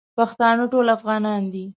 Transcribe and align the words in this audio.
پښتانه 0.17 0.63
ټول 0.71 0.87
افغانان 0.97 1.41
دی 1.53 1.65